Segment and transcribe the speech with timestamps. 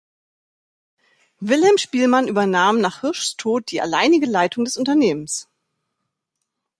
[1.41, 5.47] Wilhelm Spielmann übernahm nach Hirschs Tod die alleinige Leitung des Unternehmens.